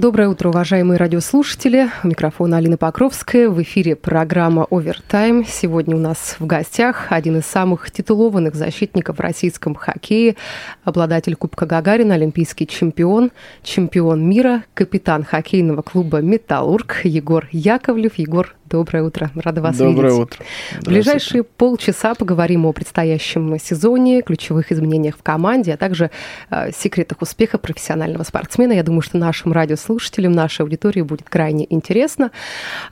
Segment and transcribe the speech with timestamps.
[0.00, 1.90] Доброе утро, уважаемые радиослушатели.
[2.02, 3.50] У микрофона Алина Покровская.
[3.50, 5.44] В эфире программа «Овертайм».
[5.44, 10.36] Сегодня у нас в гостях один из самых титулованных защитников в российском хоккее,
[10.84, 13.30] обладатель Кубка Гагарина, олимпийский чемпион,
[13.62, 18.14] чемпион мира, капитан хоккейного клуба «Металлург» Егор Яковлев.
[18.16, 20.22] Егор, Доброе утро, рада вас Доброе видеть.
[20.22, 20.44] утро.
[20.80, 26.12] В ближайшие полчаса поговорим о предстоящем сезоне, ключевых изменениях в команде, а также
[26.50, 28.72] э, секретах успеха профессионального спортсмена.
[28.72, 32.30] Я думаю, что нашим радиослушателям, нашей аудитории будет крайне интересно.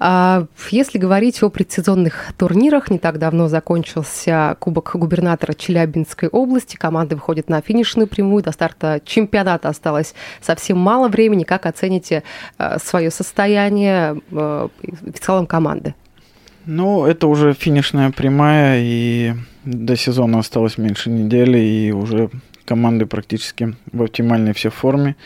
[0.00, 6.74] А, если говорить о предсезонных турнирах, не так давно закончился Кубок губернатора Челябинской области.
[6.74, 8.42] Команды выходят на финишную прямую.
[8.42, 11.45] До старта чемпионата осталось совсем мало времени.
[11.45, 12.24] Как оцените
[12.58, 15.67] э, свое состояние э, в целом команды?
[16.66, 22.30] Ну, это уже финишная прямая, и до сезона осталось меньше недели, и уже
[22.64, 25.16] команды практически в оптимальной все форме.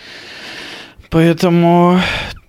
[1.10, 1.98] Поэтому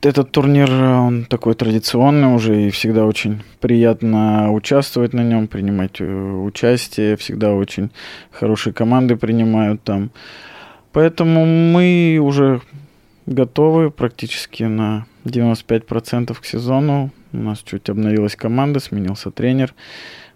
[0.02, 6.06] этот турнир, он такой традиционный уже, и всегда очень приятно участвовать на нем, принимать э,
[6.06, 7.18] участие.
[7.18, 7.90] Всегда очень
[8.32, 10.12] хорошие команды принимают там.
[10.92, 12.62] Поэтому мы уже
[13.26, 17.12] готовы практически на 95% к сезону.
[17.32, 19.74] У нас чуть обновилась команда, сменился тренер.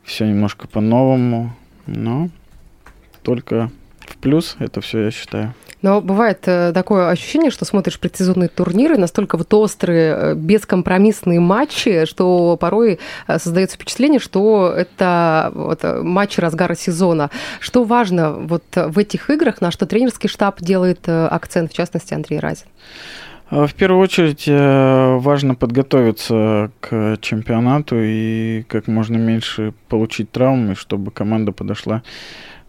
[0.04, 1.56] Все немножко по-новому.
[1.86, 2.30] Но
[3.24, 5.54] только в плюс это все, я считаю.
[5.82, 12.06] Но бывает э, такое ощущение, что смотришь предсезонные турниры, настолько вот острые, э, бескомпромиссные матчи,
[12.06, 17.30] что порой э, создается впечатление, что это вот матчи разгара сезона.
[17.60, 22.40] Что важно вот в этих играх, на что тренерский штаб делает акцент, в частности, Андрей
[22.40, 22.68] Разин?
[23.50, 31.54] В первую очередь важно подготовиться к чемпионату и как можно меньше получить травмы, чтобы команда
[31.54, 32.04] подошла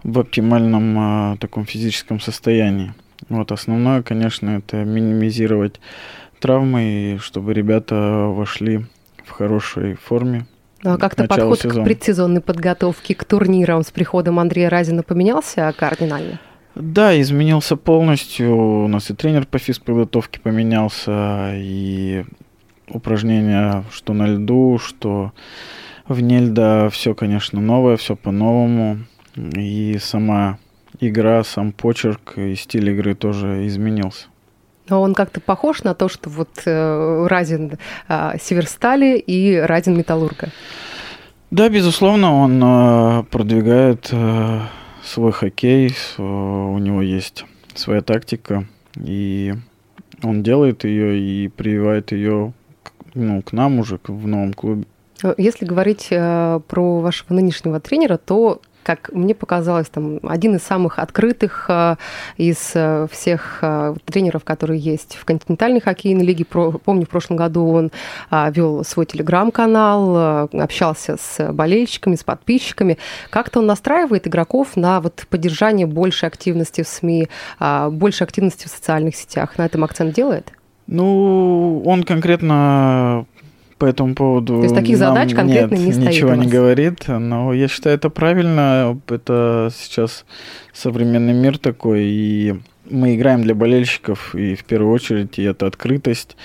[0.05, 2.93] в оптимальном таком физическом состоянии.
[3.29, 5.81] Вот основное, конечно, это минимизировать
[6.41, 6.83] травмы,
[7.15, 8.87] и чтобы ребята вошли
[9.25, 10.47] в хорошей форме.
[10.83, 11.83] Ну, а как-то подход сезона.
[11.83, 16.39] к предсезонной подготовке, к турнирам с приходом Андрея Разина поменялся кардинально?
[16.77, 18.85] Да, изменился полностью.
[18.85, 22.25] У нас и тренер по физподготовке поменялся, и
[22.89, 25.33] упражнения что на льду, что
[26.07, 28.99] вне льда, все, конечно, новое, все по-новому.
[29.37, 30.59] И сама
[31.01, 34.27] игра, сам почерк и стиль игры тоже изменился.
[34.89, 37.79] Но он как-то похож на то, что вот э, Разин
[38.09, 40.49] э, Северстали и Разин Металлурга.
[41.51, 44.61] Да, безусловно, он э, продвигает э,
[45.05, 47.45] свой хоккей, э, у него есть
[47.75, 48.67] своя тактика,
[48.97, 49.55] и
[50.23, 52.53] он делает ее и прививает ее
[53.15, 54.85] ну, к нам уже в новом клубе.
[55.37, 60.99] Если говорить э, про вашего нынешнего тренера, то как мне показалось, там один из самых
[60.99, 61.97] открытых э,
[62.39, 66.47] из э, всех э, тренеров, которые есть в континентальной хоккейной лиге.
[66.47, 67.93] Помню, в прошлом году он
[68.31, 72.97] вел свой телеграм-канал, общался с болельщиками, с подписчиками.
[73.29, 77.29] Как-то он настраивает игроков на вот поддержание большей активности в СМИ,
[77.91, 79.59] больше активности в социальных сетях.
[79.59, 80.51] На этом акцент делает?
[80.87, 83.27] Ну, он конкретно
[83.79, 84.57] по этому поводу.
[84.57, 86.09] То есть таких нам задач конкретно нет, не стоит.
[86.09, 89.01] Ничего не говорит, но я считаю это правильно.
[89.09, 90.25] Это сейчас
[90.73, 92.57] современный мир такой, и
[92.91, 96.37] мы играем для болельщиков, и в первую очередь и это открытость.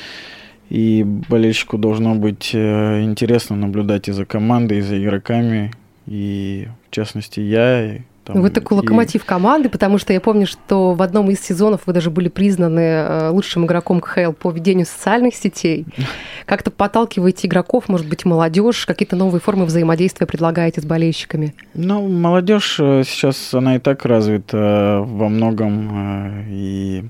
[0.70, 5.72] И болельщику должно быть э, интересно наблюдать и за командой, и за игроками.
[6.08, 8.82] И в частности я, там, вы такой и...
[8.82, 12.80] локомотив команды, потому что я помню, что в одном из сезонов вы даже были признаны
[12.80, 15.86] э, лучшим игроком КХЛ по ведению социальных сетей.
[16.46, 21.54] Как-то подталкиваете игроков, может быть, молодежь, какие-то новые формы взаимодействия предлагаете с болельщиками?
[21.74, 27.04] Ну, молодежь э, сейчас, она и так развита во многом, э, и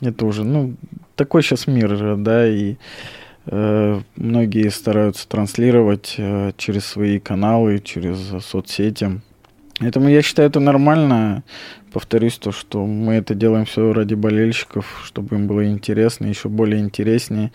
[0.00, 0.74] это уже, ну,
[1.14, 2.76] такой сейчас мир, да, и
[3.46, 6.16] многие стараются транслировать
[6.56, 9.20] через свои каналы, через соцсети
[9.80, 11.42] Поэтому я считаю это нормально.
[11.92, 16.80] Повторюсь то, что мы это делаем все ради болельщиков, чтобы им было интересно, еще более
[16.80, 17.52] интереснее.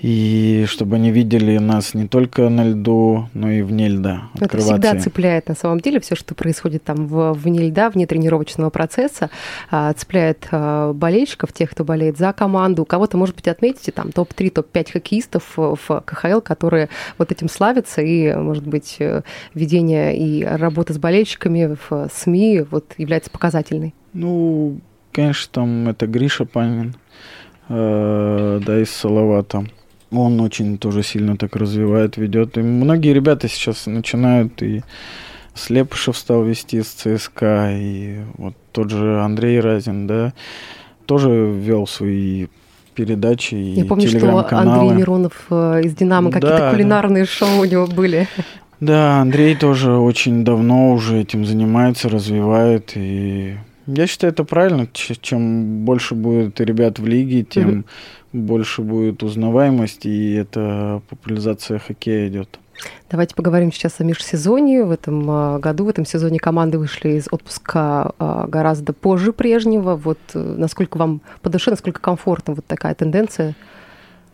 [0.00, 4.24] И чтобы они видели нас не только на льду, но и вне льда.
[4.38, 9.30] Это всегда цепляет на самом деле все, что происходит там вне льда, вне тренировочного процесса,
[9.70, 12.84] а, цепляет а, болельщиков, тех, кто болеет за команду.
[12.84, 18.34] Кого-то, может быть, отметите, там топ-3, топ-5 хоккеистов в КХЛ, которые вот этим славятся, и,
[18.34, 19.22] может быть, э,
[19.54, 23.94] ведение и работа с болельщиками в СМИ вот является показательной.
[24.12, 24.80] Ну,
[25.12, 26.94] конечно, там это Гриша Панин,
[27.68, 29.64] э, да, из Салавата.
[30.14, 32.56] Он очень тоже сильно так развивает, ведет.
[32.56, 34.82] И многие ребята сейчас начинают и
[35.54, 40.32] Слепышев стал вести с ЦСКА, и вот тот же Андрей Разин, да,
[41.06, 42.48] тоже вел свои
[42.94, 47.30] передачи и Я помню, что Андрей Миронов э, из «Динамо», какие-то кулинарные да.
[47.30, 48.28] шоу у него были.
[48.80, 53.56] Да, Андрей тоже очень давно уже этим занимается, развивает, и
[53.86, 54.88] я считаю, это правильно.
[54.92, 57.84] Чем больше будет ребят в лиге, тем mm
[58.34, 62.58] больше будет узнаваемость, и это популяризация хоккея идет.
[63.08, 64.84] Давайте поговорим сейчас о межсезонье.
[64.84, 69.94] В этом а, году, в этом сезоне команды вышли из отпуска а, гораздо позже прежнего.
[69.94, 73.54] Вот э, насколько вам по душе, насколько комфортно вот такая тенденция?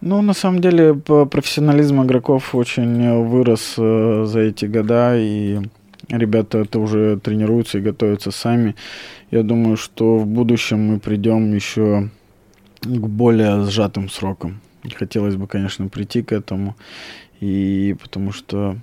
[0.00, 5.60] Ну, на самом деле, профессионализм игроков очень вырос э, за эти года, и
[6.08, 8.74] ребята это уже тренируются и готовятся сами.
[9.30, 12.08] Я думаю, что в будущем мы придем еще
[12.82, 14.60] к более сжатым срокам.
[14.94, 16.76] Хотелось бы, конечно, прийти к этому,
[17.40, 18.76] и потому что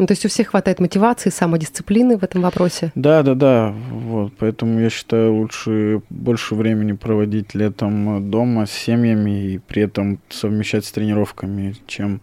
[0.00, 2.90] ну, то есть у всех хватает мотивации, самодисциплины в этом вопросе?
[2.94, 3.74] Да, да, да.
[3.90, 4.32] Вот.
[4.38, 10.86] Поэтому я считаю, лучше больше времени проводить летом дома с семьями и при этом совмещать
[10.86, 12.22] с тренировками, чем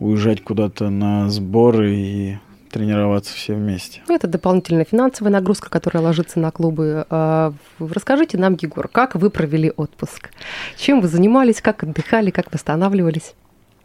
[0.00, 2.38] уезжать куда-то на сборы и
[2.68, 4.02] тренироваться все вместе.
[4.08, 7.06] Ну, это дополнительная финансовая нагрузка, которая ложится на клубы.
[7.10, 10.30] А, расскажите нам, Егор, как вы провели отпуск?
[10.76, 13.34] Чем вы занимались, как отдыхали, как восстанавливались?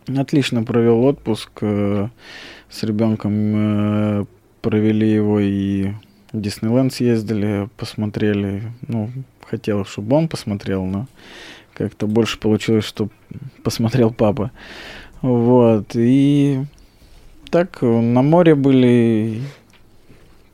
[0.08, 1.50] Отлично провел отпуск.
[1.62, 2.10] Э,
[2.70, 4.26] с ребенком э,
[4.62, 5.92] провели его и
[6.32, 8.64] в Диснейленд съездили, посмотрели.
[8.88, 9.12] Ну,
[9.46, 11.08] хотел, чтобы он посмотрел, но
[11.74, 13.10] как-то больше получилось, что
[13.64, 14.52] посмотрел папа.
[15.22, 15.96] Вот.
[15.96, 16.64] И
[17.54, 19.40] так, на море были,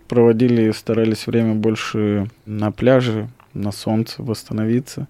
[0.09, 5.07] проводили, старались время больше на пляже, на солнце восстановиться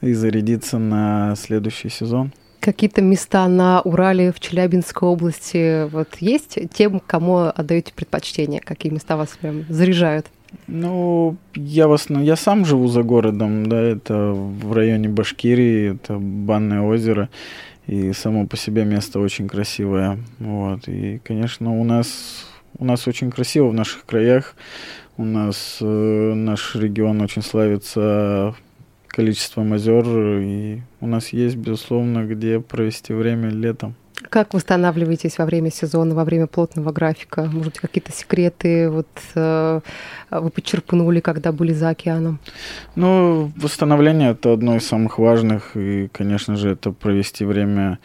[0.00, 2.32] и зарядиться на следующий сезон.
[2.58, 8.60] Какие-то места на Урале, в Челябинской области вот есть тем, кому отдаете предпочтение?
[8.60, 10.26] Какие места вас прям заряжают?
[10.66, 16.18] Ну, я в основном, я сам живу за городом, да, это в районе Башкирии, это
[16.18, 17.28] Банное озеро.
[17.86, 20.18] И само по себе место очень красивое.
[20.38, 20.88] Вот.
[20.88, 22.46] И, конечно, у нас,
[22.78, 24.54] у нас очень красиво в наших краях.
[25.16, 25.84] У нас э,
[26.34, 28.54] наш регион очень славится
[29.08, 33.94] количеством озер, и у нас есть, безусловно, где провести время летом.
[34.32, 37.44] Как восстанавливаетесь во время сезона, во время плотного графика?
[37.52, 39.80] Может, какие-то секреты вот, э,
[40.30, 42.38] вы подчерпнули, когда были за океаном?
[42.94, 45.76] Ну, восстановление– это одно из самых важных.
[45.76, 47.98] И, конечно же, это провести время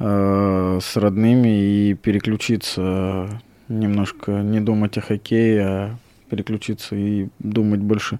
[0.00, 5.96] э, с родными и переключиться немножко, не думать о хоккее, а
[6.28, 8.18] переключиться и думать больше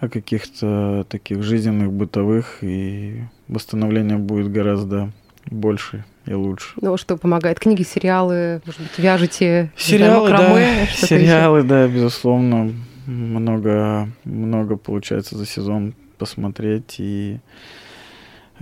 [0.00, 5.12] о каких-то таких жизненных, бытовых, и восстановление будет гораздо
[5.46, 6.74] больше и лучше.
[6.80, 7.58] Ну, что помогает?
[7.58, 9.72] Книги, сериалы, может быть, вяжете?
[9.76, 11.06] Сериалы, знаю, макраме, да.
[11.06, 11.68] Сериалы, еще?
[11.68, 12.72] да, безусловно.
[13.06, 17.40] Много, много получается за сезон посмотреть и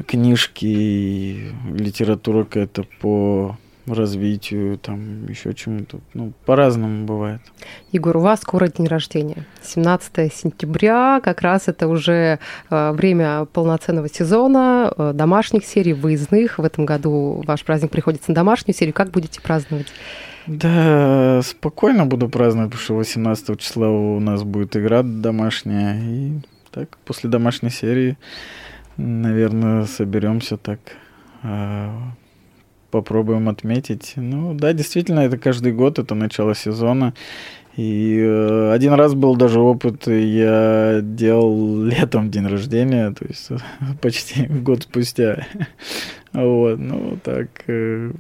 [0.07, 3.59] книжки, и литература какая-то по
[3.93, 6.01] развитию, там еще чему-то.
[6.15, 7.41] Ну, по-разному бывает.
[7.93, 9.47] Егор, у вас скоро день рождения.
[9.63, 12.39] 17 сентября, как раз это уже
[12.71, 16.59] э, время полноценного сезона, э, домашних серий, выездных.
[16.59, 18.95] В этом году ваш праздник приходится на домашнюю серию.
[18.95, 19.89] Как будете праздновать?
[20.47, 26.01] Да, спокойно буду праздновать, потому что 18 числа у нас будет игра домашняя.
[26.01, 28.17] И так, после домашней серии,
[28.97, 30.81] наверное, соберемся так
[31.43, 31.91] э,
[32.91, 34.13] попробуем отметить.
[34.17, 37.15] Ну да, действительно, это каждый год, это начало сезона.
[37.77, 43.49] И э, один раз был даже опыт, я делал летом день рождения, то есть
[44.03, 45.47] почти год спустя.
[46.33, 48.13] Вот, ну так, э,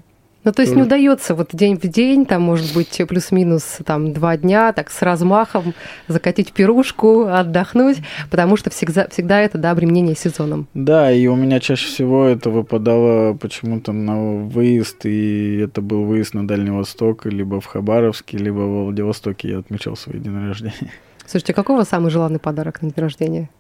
[0.45, 4.37] ну, то есть не удается вот день в день, там, может быть, плюс-минус там два
[4.37, 5.75] дня, так с размахом
[6.09, 7.99] закатить пирушку, отдохнуть,
[8.31, 10.67] потому что всегда, всегда это, да, обременение сезоном.
[10.75, 16.35] Да, и у меня чаще всего это выпадало почему-то на выезд, и это был выезд
[16.35, 20.91] на Дальний Восток, либо в Хабаровске, либо в Владивостоке я отмечал свой день рождения.
[21.27, 23.51] Слушайте, а какой у вас самый желанный подарок на день рождения?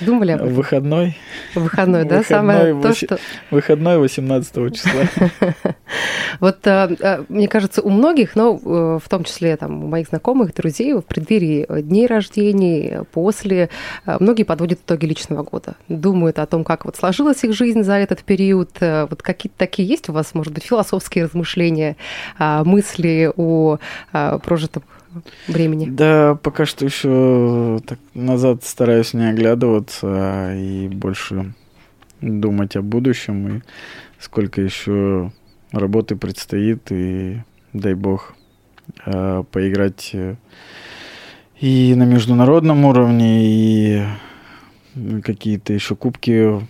[0.00, 0.54] Думали об этом?
[0.54, 1.16] Выходной.
[1.54, 2.18] Выходной, да?
[2.18, 3.18] Выходной, Самое то, что...
[3.50, 5.02] Выходной 18 числа.
[6.40, 10.08] Вот э, э, мне кажется, у многих, но э, в том числе там, у моих
[10.08, 13.68] знакомых, друзей, в преддверии дней рождений, после,
[14.06, 15.76] многие подводят итоги личного года.
[15.88, 18.70] Думают о том, как вот сложилась их жизнь за этот период.
[18.80, 21.96] Вот какие-то такие есть у вас, может быть, философские размышления,
[22.38, 23.78] мысли о
[24.12, 24.82] прожитом
[25.48, 25.86] времени?
[25.90, 31.54] Да, пока что еще так назад стараюсь не оглядываться и больше
[32.20, 33.60] думать о будущем и
[34.18, 35.32] сколько еще
[35.72, 37.42] работы предстоит и
[37.72, 38.34] дай бог
[39.04, 40.36] э, поиграть э,
[41.60, 44.02] и на международном уровне и
[45.22, 46.60] какие-то еще кубки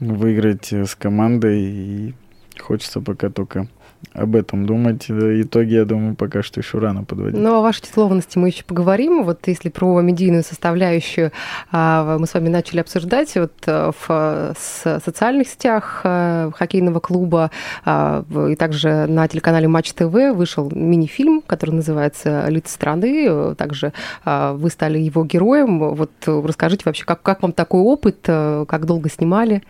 [0.00, 2.14] выиграть э, с командой и
[2.58, 3.68] хочется пока только
[4.12, 5.06] об этом думать.
[5.08, 7.38] Э, Итоги, я думаю, пока что еще рано подводить.
[7.38, 9.24] Ну, о вашей титулованности мы еще поговорим.
[9.24, 11.32] Вот если про медийную составляющую
[11.70, 17.50] а, мы с вами начали обсуждать, вот а, в социальных сетях а, хоккейного клуба
[17.84, 23.26] а, и также на телеканале Матч ТВ вышел мини-фильм, который называется «Лица страны».
[23.28, 23.92] Э, Также
[24.24, 25.94] а, вы стали его героем.
[25.94, 29.62] Вот э, расскажите вообще, как, как вам такой опыт, э, как долго снимали?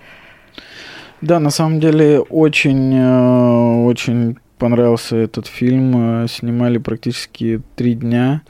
[1.23, 6.25] Да, на самом деле очень, э, очень понравился этот фильм.
[6.25, 8.43] Э, Снимали практически три дня,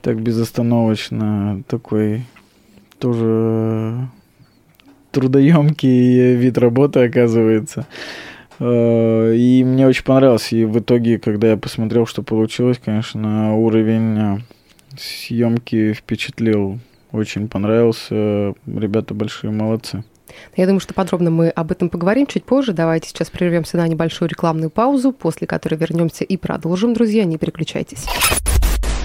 [0.00, 1.62] так безостановочно.
[1.68, 2.22] Такой
[2.98, 4.08] тоже
[5.12, 7.86] трудоемкий вид работы оказывается.
[8.58, 10.50] Э, И мне очень понравилось.
[10.54, 14.42] И в итоге, когда я посмотрел, что получилось, конечно, уровень
[14.96, 16.78] съемки впечатлил.
[17.12, 18.54] Очень понравился.
[18.66, 20.04] Ребята большие молодцы.
[20.56, 22.72] Я думаю, что подробно мы об этом поговорим чуть позже.
[22.72, 27.24] Давайте сейчас прервемся на небольшую рекламную паузу, после которой вернемся и продолжим, друзья.
[27.24, 28.06] Не переключайтесь.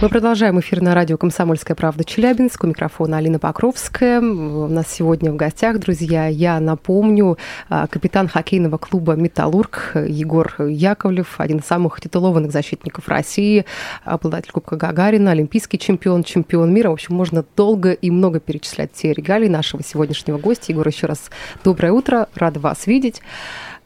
[0.03, 2.65] Мы продолжаем эфир на радио «Комсомольская правда» Челябинск.
[2.65, 4.19] У микрофона Алина Покровская.
[4.19, 7.38] У нас сегодня в гостях, друзья, я напомню,
[7.69, 13.63] а, капитан хоккейного клуба «Металлург» Егор Яковлев, один из самых титулованных защитников России,
[14.03, 16.89] обладатель Кубка Гагарина, олимпийский чемпион, чемпион мира.
[16.89, 20.74] В общем, можно долго и много перечислять те регалии нашего сегодняшнего гостя.
[20.74, 21.31] Егор, еще раз
[21.63, 23.22] доброе утро, рада вас видеть.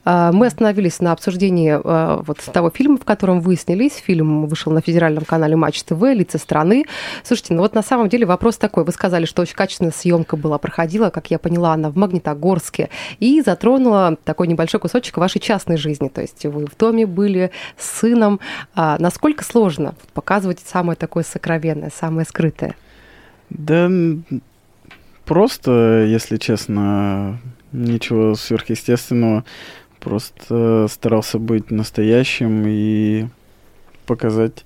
[0.10, 3.92] А, Мы остановились на обсуждении а, вот того фильма, в котором вы снялись.
[3.92, 6.86] Фильм вышел на федеральном канале Матч ТВ «Лица страны».
[7.24, 8.86] Слушайте, ну вот на самом деле вопрос такой.
[8.86, 13.42] Вы сказали, что очень качественная съемка была, проходила, как я поняла, она в Магнитогорске и
[13.42, 16.08] затронула такой небольшой кусочек вашей частной жизни.
[16.08, 18.40] То есть вы в доме были с сыном.
[18.76, 22.76] А насколько сложно показывать самое такое сокровенное, самое скрытое?
[23.50, 23.92] Да
[25.26, 27.40] просто, если честно,
[27.74, 29.44] ничего сверхъестественного.
[30.08, 33.28] Просто старался быть настоящим и
[34.06, 34.64] показать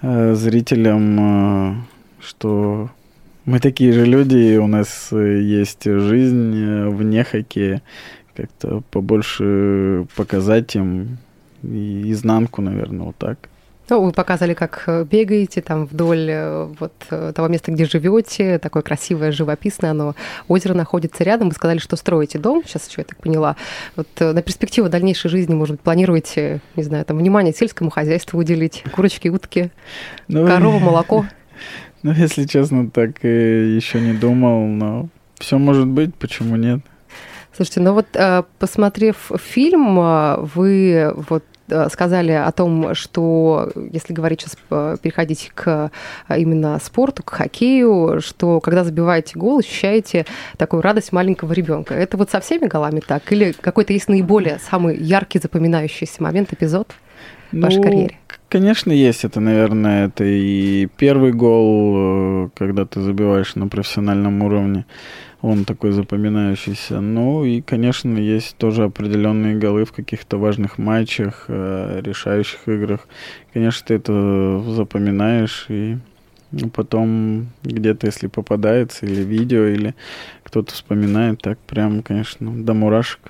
[0.00, 1.74] э, зрителям, э,
[2.18, 2.88] что
[3.44, 7.82] мы такие же люди, и у нас э, есть жизнь э, вне хоккея.
[8.34, 11.18] Как-то побольше показать им
[11.62, 13.50] и изнанку, наверное, вот так.
[13.90, 18.58] Ну, вы показали, как э, бегаете там вдоль э, вот э, того места, где живете,
[18.58, 20.14] такое красивое, живописное, оно
[20.48, 21.50] озеро находится рядом.
[21.50, 23.56] Вы сказали, что строите дом, сейчас еще я так поняла.
[23.94, 28.84] Вот на перспективу дальнейшей жизни, может быть, планируете, не знаю, там внимание сельскому хозяйству уделить,
[28.90, 29.70] курочки, утки,
[30.28, 31.26] Ну, корова, молоко.
[32.02, 36.80] Ну, если честно, так и еще не думал, но все может быть, почему нет?
[37.54, 38.06] Слушайте, ну вот
[38.58, 39.94] посмотрев фильм,
[40.54, 41.44] вы вот
[41.90, 45.90] сказали о том, что, если говорить сейчас, э, переходить к
[46.28, 51.94] э, именно спорту, к хоккею, что когда забиваете гол, ощущаете такую радость маленького ребенка.
[51.94, 53.30] Это вот со всеми голами так?
[53.32, 56.92] Или какой-то есть наиболее самый яркий, запоминающийся момент, эпизод
[57.52, 58.18] в вашей карьере?
[58.26, 64.42] к- конечно, есть это, наверное, это и первый гол, э, когда ты забиваешь на профессиональном
[64.42, 64.84] уровне,
[65.44, 67.00] он такой запоминающийся.
[67.00, 73.06] Ну и, конечно, есть тоже определенные голы в каких-то важных матчах, э, решающих играх.
[73.52, 75.98] Конечно, ты это запоминаешь и
[76.50, 79.94] ну, потом где-то, если попадается, или видео, или
[80.44, 83.20] кто-то вспоминает, так прям, конечно, до мурашек.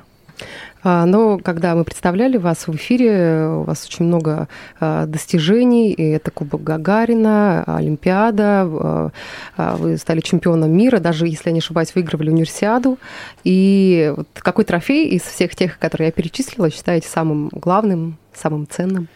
[0.85, 4.49] А, Но когда мы представляли вас в эфире, у вас очень много
[4.79, 5.93] а, достижений.
[5.93, 9.11] И это Кубок Гагарина, Олимпиада.
[9.57, 12.99] а, Вы стали чемпионом мира, даже, если я не ошибаюсь, выигрывали универсиаду.
[13.45, 19.09] И вот какой трофей из всех тех, которые я перечислила, считаете самым главным, самым ценным?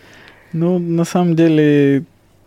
[0.55, 2.05] Ну, на самом деле,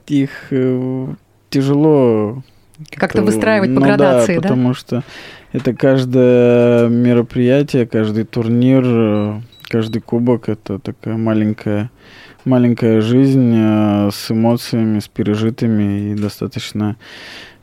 [0.08, 1.08] их э,
[1.52, 2.42] тяжело
[2.90, 4.42] Как-то выстраивать по ну градации, да?
[4.42, 4.50] да?
[4.50, 5.04] потому что
[5.52, 11.90] это каждое мероприятие, каждый турнир, э, каждый кубок— это такая маленькая
[12.46, 16.98] маленькая жизнь э, с эмоциями, с пережитыми и достаточно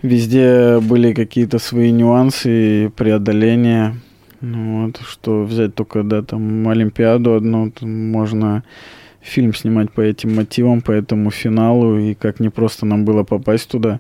[0.02, 3.96] везде были какие-то свои нюансы и преодоления.
[4.40, 8.62] Ну, вот, что взять только, да, там, Олимпиаду одну, можно
[9.20, 13.68] фильм снимать по этим мотивам, по этому финалу, и как не просто нам было попасть
[13.68, 13.98] туда,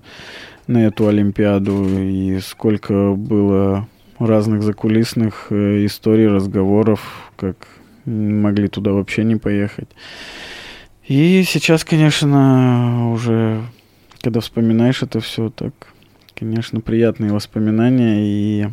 [0.68, 7.56] на эту Олимпиаду, и сколько было разных закулисных э, историй, разговоров, как
[8.04, 9.88] могли туда вообще не поехать.
[11.06, 13.62] И сейчас, конечно, уже,
[14.20, 15.72] когда вспоминаешь это все, так,
[16.34, 18.68] конечно, приятные воспоминания и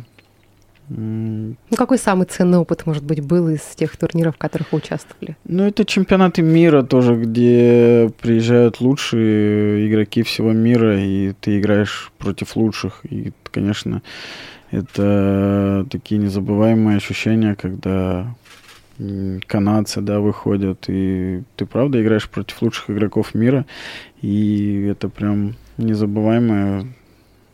[0.88, 5.36] ну, какой самый ценный опыт, может быть, был из тех турниров, в которых вы участвовали?
[5.44, 12.56] Ну, это чемпионаты мира тоже, где приезжают лучшие игроки всего мира, и ты играешь против
[12.56, 13.00] лучших.
[13.10, 14.02] И, конечно,
[14.70, 18.34] это такие незабываемые ощущения, когда
[19.46, 23.66] канадцы, да, выходят, и ты правда играешь против лучших игроков мира,
[24.22, 26.86] и это прям незабываемое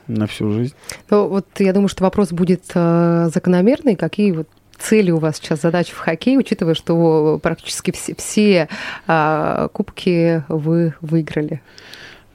[0.06, 0.74] на всю жизнь.
[1.10, 3.96] Ну, вот я думаю, что вопрос будет э, закономерный.
[3.96, 8.68] Какие вот цели у вас сейчас, задачи в хоккее, учитывая, что практически все, все
[9.06, 11.60] э, кубки вы выиграли?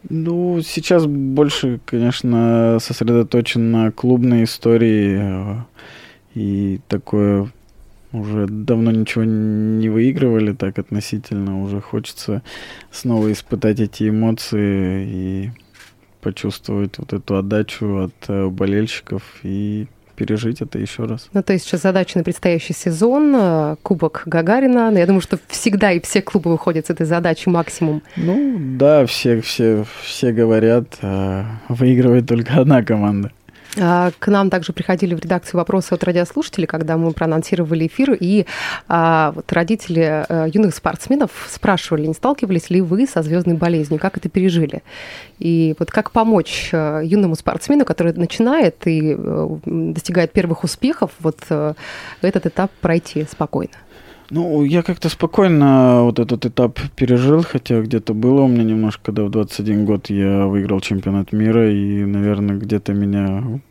[0.09, 5.17] Ну, сейчас больше, конечно, сосредоточен на клубной истории.
[5.19, 5.55] Э,
[6.33, 7.51] и такое
[8.13, 11.61] уже давно ничего не выигрывали так относительно.
[11.61, 12.41] Уже хочется
[12.91, 15.51] снова испытать эти эмоции и
[16.27, 21.29] почувствовать вот эту отдачу от э, болельщиков и пережить это еще раз.
[21.31, 24.91] Ну, то есть сейчас задача на предстоящий сезон, э, Кубок Гагарина.
[24.93, 28.03] Я думаю, что всегда и все клубы выходят с этой задачей максимум.
[28.17, 33.31] Ну, да, все, все, все говорят, э, выигрывает только одна команда.
[33.79, 38.45] А, к нам также приходили в редакцию вопросы от радиослушателей, когда мы проанонсировали эфир, и
[38.87, 44.17] а, вот родители а, юных спортсменов спрашивали, не сталкивались ли вы со звездной болезнью, как
[44.17, 44.83] это пережили,
[45.39, 51.37] и вот как помочь а, юному спортсмену, который начинает и а, достигает первых успехов, вот
[51.49, 51.73] а,
[52.21, 53.73] этот этап пройти спокойно.
[54.29, 59.23] Ну, я как-то спокойно вот этот этап пережил, хотя где-то было у меня немножко, когда
[59.23, 63.61] в 21 год я выиграл чемпионат мира, и, наверное, где-то меня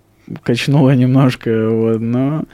[0.43, 2.45] качнуло немножко, вот, но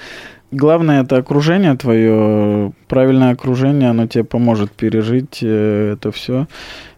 [0.50, 6.46] главное это окружение твое, правильное окружение, оно тебе поможет пережить э, это все.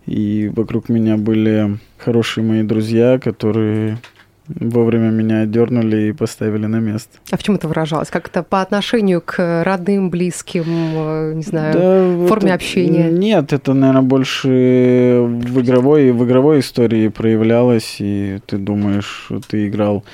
[0.07, 3.99] И вокруг меня были хорошие мои друзья, которые
[4.49, 7.19] вовремя меня отдернули и поставили на место.
[7.31, 8.11] А в чем это выражалось?
[8.11, 13.11] Как это по отношению к родным, близким, э, не знаю, да, форме это, общения?
[13.11, 19.69] Нет, это, наверное, больше в игровой, в игровой истории проявлялось, и ты думаешь, что ты
[19.69, 20.05] играл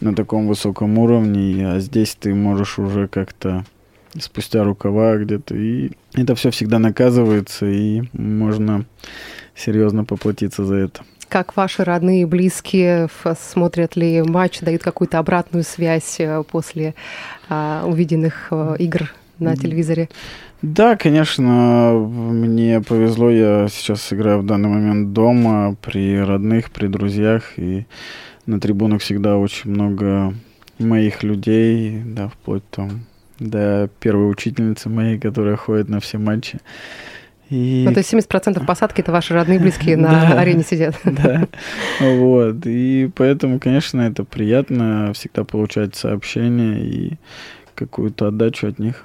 [0.00, 3.64] на таком высоком уровне, а здесь ты можешь уже как-то
[4.18, 8.84] спустя рукава где-то, и это все всегда наказывается, и можно
[9.54, 16.16] серьезно поплатиться за это как ваши родные, близкие смотрят ли матч, дают какую-то обратную связь
[16.18, 16.94] э, после
[17.48, 20.10] а, увиденных а, игр на телевизоре?
[20.60, 27.52] Да, конечно, мне повезло, я сейчас играю в данный момент дома, при родных, при друзьях,
[27.56, 27.86] и
[28.44, 30.34] на трибунах всегда очень много
[30.78, 33.06] моих людей, да, вплоть там
[33.38, 36.58] до первой учительницы моей, которая ходит на все матчи.
[37.50, 37.84] И...
[37.86, 40.94] Ну, то есть 70% посадки это ваши родные близкие на арене сидят.
[41.04, 41.48] Да,
[42.00, 42.64] вот.
[42.64, 47.12] И поэтому, конечно, это приятно всегда получать сообщения и
[47.74, 49.04] какую-то отдачу от них.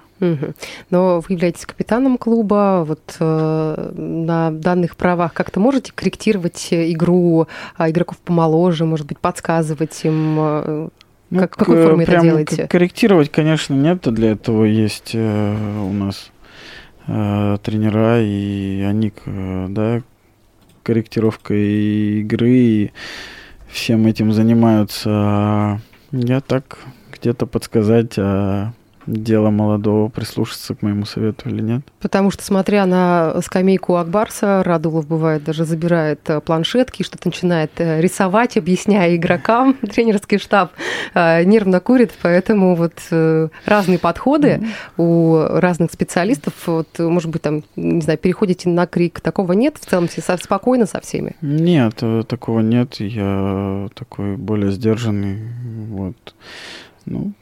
[0.89, 7.89] Но вы являетесь капитаном клуба, вот э, на данных правах как-то можете корректировать игру а,
[7.89, 10.89] игроков помоложе, может быть, подсказывать им, э,
[11.31, 12.67] ну, как, в какой форме это делаете?
[12.67, 16.31] Корректировать, конечно, нет, для этого есть э, у нас
[17.07, 20.01] э, тренера, и они, да,
[20.83, 22.91] корректировкой игры, и
[23.67, 25.81] всем этим занимаются.
[26.11, 26.79] Я так
[27.11, 28.73] где-то подсказать, а
[29.07, 31.81] дело молодого прислушаться к моему совету или нет.
[31.99, 38.01] Потому что, смотря на скамейку Акбарса, Радулов бывает даже забирает э, планшетки, что-то начинает э,
[38.01, 39.73] рисовать, объясняя игрокам.
[39.81, 40.71] Тренерский штаб
[41.13, 42.93] э, нервно курит, поэтому вот
[43.65, 44.61] разные подходы
[44.97, 46.53] у разных специалистов.
[46.65, 49.19] Вот, может быть, там, не знаю, переходите на крик.
[49.21, 49.77] Такого нет?
[49.79, 51.35] В целом все спокойно со всеми?
[51.41, 52.95] Нет, такого нет.
[52.95, 55.39] Я такой более сдержанный.
[55.89, 56.35] Вот.
[57.05, 57.33] Ну,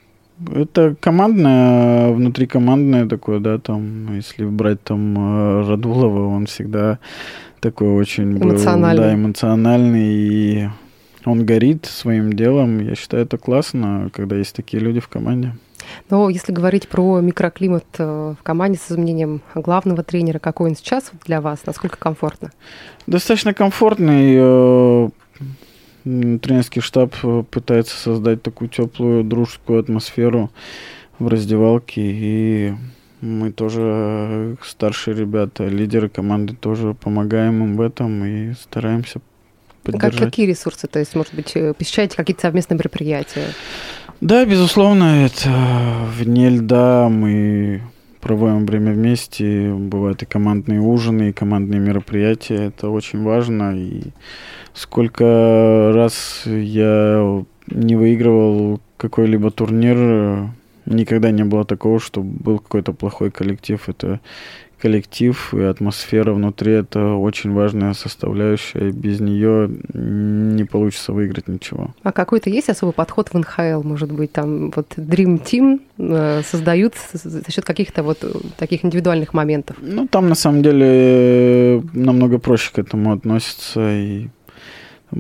[0.53, 6.99] это командное, внутрикомандное такое, да, там, если брать там э, Радулова, он всегда
[7.59, 9.01] такой очень эмоциональный.
[9.01, 10.69] Был, да, эмоциональный, и
[11.25, 12.79] он горит своим делом.
[12.79, 15.53] Я считаю, это классно, когда есть такие люди в команде.
[16.09, 21.11] Но если говорить про микроклимат э, в команде с изменением главного тренера, какой он сейчас
[21.25, 22.51] для вас, насколько комфортно?
[23.07, 25.11] Достаточно комфортный.
[26.05, 30.51] Э, тренерский штаб э, пытается создать такую теплую дружескую атмосферу
[31.19, 32.01] в раздевалке.
[32.01, 32.73] И
[33.21, 39.21] мы тоже, старшие ребята, лидеры команды, тоже помогаем им в этом и стараемся
[39.83, 40.13] поддержать.
[40.13, 40.87] Как, какие ресурсы?
[40.87, 43.47] То есть, может быть, посещаете какие-то совместные мероприятия?
[44.21, 45.49] Да, безусловно, это
[46.17, 47.81] вне льда мы
[48.21, 54.01] проводим время вместе, бывают и командные ужины, и командные мероприятия, это очень важно, и
[54.73, 60.49] сколько раз я не выигрывал какой-либо турнир,
[60.85, 64.19] никогда не было такого, что был какой-то плохой коллектив, это
[64.83, 68.91] коллектив и атмосфера внутри это очень важная составляющая.
[68.91, 71.95] Без нее не получится выиграть ничего.
[72.03, 76.95] А какой-то есть особый подход в НХЛ, может быть, там вот Dream Team э, создают
[77.13, 78.25] за счет каких-то вот
[78.57, 79.77] таких индивидуальных моментов?
[79.79, 83.79] Ну, там на самом деле намного проще к этому относится.
[83.89, 84.27] И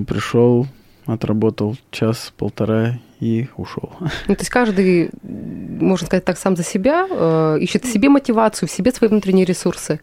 [0.07, 0.67] пришел,
[1.05, 3.91] отработал час-полтора и ушел.
[4.27, 8.67] Ну, то есть каждый, можно сказать так, сам за себя э, ищет в себе мотивацию,
[8.67, 9.99] в себе свои внутренние ресурсы?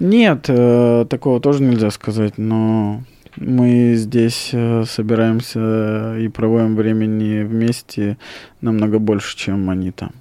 [0.00, 3.02] Нет, э, такого тоже нельзя сказать, но
[3.36, 8.18] мы здесь э, собираемся и проводим времени вместе
[8.60, 10.12] намного больше, чем они там.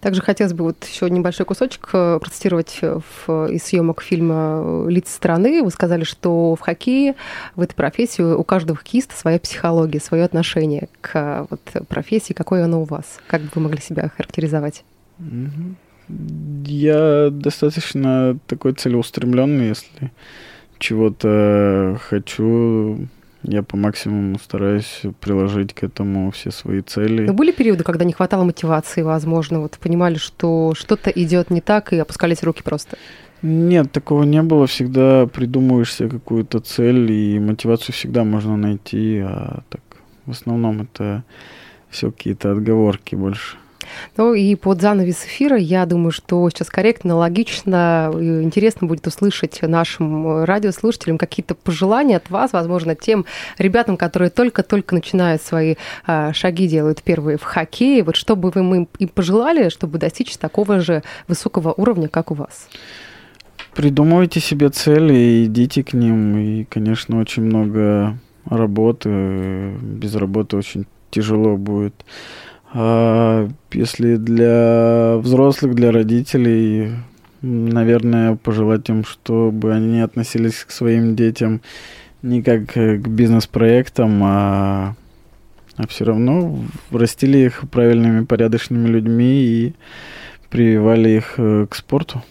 [0.00, 5.12] Также хотелось бы вот еще небольшой кусочек э, процитировать э, в, из съемок фильма «Лица
[5.12, 5.62] страны».
[5.62, 7.14] Вы сказали, что в хоккее,
[7.56, 12.32] в этой профессии у каждого хоккеиста своя психология, свое отношение к вот, профессии.
[12.32, 13.18] Какое оно у вас?
[13.26, 14.84] Как бы вы могли себя характеризовать?
[16.64, 20.10] Я достаточно такой целеустремленный, если
[20.78, 23.08] чего-то хочу,
[23.42, 27.26] я по максимуму стараюсь приложить к этому все свои цели.
[27.26, 31.92] Но были периоды, когда не хватало мотивации, возможно, вот понимали, что что-то идет не так,
[31.92, 32.96] и опускались руки просто?
[33.42, 34.66] Нет, такого не было.
[34.66, 39.82] Всегда придумываешь себе какую-то цель, и мотивацию всегда можно найти, а так
[40.26, 41.24] в основном это
[41.88, 43.56] все какие-то отговорки больше.
[44.16, 50.44] Ну и под занавес эфира, я думаю, что сейчас корректно, логично, интересно будет услышать нашим
[50.44, 53.24] радиослушателям какие-то пожелания от вас, возможно, тем
[53.58, 58.02] ребятам, которые только-только начинают свои а, шаги, делают первые в хоккее.
[58.02, 62.34] Вот что бы вы им, им пожелали, чтобы достичь такого же высокого уровня, как у
[62.34, 62.68] вас?
[63.74, 66.36] Придумывайте себе цели и идите к ним.
[66.38, 69.76] И, конечно, очень много работы.
[69.80, 71.94] Без работы очень тяжело будет.
[72.72, 76.92] А если для взрослых, для родителей,
[77.40, 81.60] наверное, пожелать им, чтобы они относились к своим детям
[82.22, 84.96] не как к бизнес-проектам, а,
[85.76, 86.58] а все равно
[86.90, 89.74] растили их правильными, порядочными людьми и
[90.50, 92.22] прививали их э, к спорту.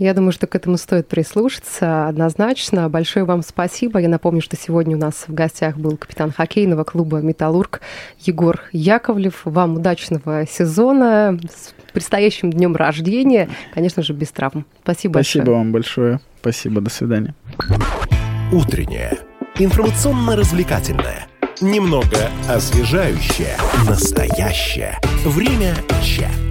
[0.00, 2.88] Я думаю, что к этому стоит прислушаться однозначно.
[2.88, 4.00] Большое вам спасибо.
[4.00, 7.82] Я напомню, что сегодня у нас в гостях был капитан хоккейного клуба «Металлург»
[8.18, 9.42] Егор Яковлев.
[9.44, 13.50] Вам удачного сезона с предстоящим днем рождения.
[13.74, 14.64] Конечно же, без травм.
[14.82, 15.42] Спасибо, большое.
[15.42, 16.20] Спасибо вам большое.
[16.40, 16.80] Спасибо.
[16.80, 17.34] До свидания.
[18.52, 19.18] Утреннее.
[19.58, 21.26] Информационно-развлекательное.
[21.60, 23.54] Немного освежающее.
[23.86, 24.98] Настоящее.
[25.26, 26.49] Время чат.